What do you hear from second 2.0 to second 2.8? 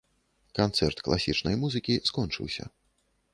скончыўся.